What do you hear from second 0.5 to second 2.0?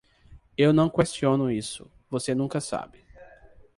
Eu não questiono isso,